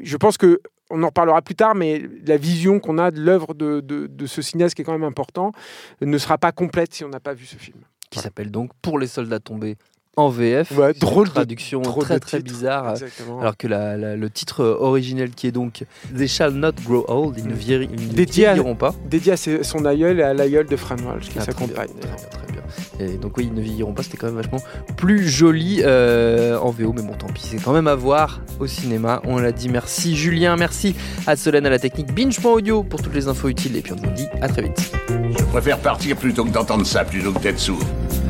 je 0.00 0.16
pense 0.16 0.36
que 0.36 0.60
on 0.90 1.02
en 1.02 1.06
reparlera 1.06 1.42
plus 1.42 1.54
tard, 1.54 1.74
mais 1.74 2.02
la 2.26 2.36
vision 2.36 2.78
qu'on 2.78 2.98
a 2.98 3.10
de 3.10 3.20
l'œuvre 3.20 3.54
de, 3.54 3.80
de, 3.80 4.06
de, 4.06 4.26
ce 4.26 4.42
cinéaste 4.42 4.74
qui 4.74 4.82
est 4.82 4.84
quand 4.84 4.92
même 4.92 5.04
important 5.04 5.52
ne 6.00 6.18
sera 6.18 6.38
pas 6.38 6.52
complète 6.52 6.94
si 6.94 7.04
on 7.04 7.08
n'a 7.08 7.20
pas 7.20 7.34
vu 7.34 7.44
ce 7.44 7.56
film 7.56 7.78
qui 8.10 8.18
s'appelle 8.20 8.50
donc 8.50 8.70
Pour 8.82 8.98
les 8.98 9.06
soldats 9.06 9.40
tombés 9.40 9.76
en 10.16 10.30
VF. 10.30 10.72
drôle 10.98 11.28
traduction 11.28 11.82
de, 11.82 12.00
très 12.00 12.18
très 12.18 12.40
bizarre. 12.40 12.94
Alors 13.40 13.56
que 13.56 13.66
le 13.66 14.30
titre 14.30 14.64
originel 14.64 15.30
qui 15.30 15.46
est 15.46 15.52
donc 15.52 15.84
They 16.16 16.26
shall 16.26 16.54
not 16.54 16.72
grow 16.84 17.04
old, 17.08 17.36
ils 17.38 17.46
ne, 17.46 17.54
vieilliront 17.54 18.74
pas. 18.74 18.94
Dédié 19.04 19.32
à 19.32 19.36
son 19.36 19.84
aïeul 19.84 20.18
et 20.18 20.22
à 20.22 20.32
l'aïeul 20.32 20.66
de 20.66 20.76
Fran 20.76 20.96
Walsh 20.96 21.28
qui 21.28 21.38
ah, 21.38 21.44
s'accompagne. 21.44 21.90
Très, 22.00 22.52
bien. 22.52 22.62
Et 22.98 23.18
donc 23.18 23.36
oui, 23.36 23.48
ils 23.50 23.54
ne 23.54 23.60
vieilliront 23.60 23.92
pas, 23.92 24.02
c'était 24.02 24.16
quand 24.16 24.26
même 24.26 24.36
vachement 24.36 24.60
plus 24.96 25.28
joli 25.28 25.82
euh, 25.84 26.58
en 26.58 26.70
VO, 26.70 26.94
mais 26.94 27.02
bon 27.02 27.12
tant 27.12 27.26
pis, 27.26 27.42
c'est 27.42 27.58
quand 27.58 27.74
même 27.74 27.86
à 27.86 27.94
voir 27.94 28.40
au 28.58 28.66
cinéma. 28.66 29.20
On 29.24 29.36
l'a 29.36 29.52
dit, 29.52 29.68
merci 29.68 30.16
Julien, 30.16 30.56
merci 30.56 30.96
à 31.26 31.36
Solène 31.36 31.66
à 31.66 31.70
la 31.70 31.78
technique, 31.78 32.12
binge.audio 32.14 32.82
pour 32.82 33.02
toutes 33.02 33.14
les 33.14 33.28
infos 33.28 33.48
utiles 33.48 33.76
et 33.76 33.82
puis 33.82 33.92
on 33.92 33.96
vous 33.96 34.14
dit 34.14 34.26
à 34.40 34.48
très 34.48 34.62
vite. 34.62 34.92
Je 35.38 35.44
préfère 35.44 35.78
partir 35.78 36.16
plutôt 36.16 36.44
que 36.44 36.50
d'entendre 36.50 36.86
ça, 36.86 37.04
plutôt 37.04 37.32
que 37.32 37.40
d'être 37.40 37.58
sourd. 37.58 37.84